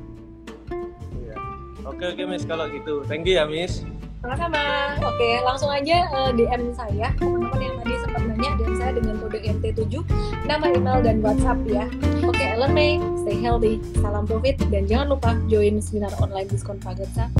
Iya. 1.21 1.37
Oke 1.85 2.03
oke 2.09 2.23
Miss 2.25 2.43
kalau 2.49 2.65
gitu. 2.73 3.05
Thank 3.05 3.29
you 3.29 3.37
ya 3.37 3.45
Miss. 3.45 3.85
Sama-sama. 4.19 4.99
Oke, 4.99 5.39
langsung 5.47 5.71
aja 5.71 6.03
uh, 6.11 6.35
eh, 6.35 6.43
DM 6.43 6.75
saya 6.75 7.07
teman-teman 7.15 7.55
yang 7.63 7.75
tadi 7.79 7.95
sempat 8.03 8.21
nanya 8.27 8.51
DM 8.59 8.73
saya 8.75 8.91
dengan 8.99 9.15
kode 9.15 9.39
RT7, 9.39 10.03
nama 10.43 10.65
email 10.75 10.99
dan 10.99 11.23
WhatsApp 11.23 11.59
ya. 11.63 11.87
Oke, 12.27 12.43
Ellen 12.43 12.75
May, 12.75 12.99
stay 13.23 13.39
healthy, 13.39 13.79
salam 14.03 14.27
profit 14.27 14.59
dan 14.67 14.91
jangan 14.91 15.15
lupa 15.15 15.39
join 15.47 15.79
seminar 15.79 16.11
online 16.19 16.51
diskon 16.51 16.83
Pagetsa 16.83 17.27